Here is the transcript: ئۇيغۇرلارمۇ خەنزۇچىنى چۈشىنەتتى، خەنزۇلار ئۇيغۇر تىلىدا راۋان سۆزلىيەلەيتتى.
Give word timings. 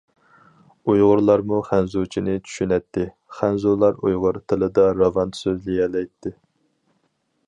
ئۇيغۇرلارمۇ 0.91 1.57
خەنزۇچىنى 1.67 2.33
چۈشىنەتتى، 2.47 3.05
خەنزۇلار 3.41 4.01
ئۇيغۇر 4.07 4.41
تىلىدا 4.53 4.87
راۋان 5.03 5.37
سۆزلىيەلەيتتى. 5.43 6.37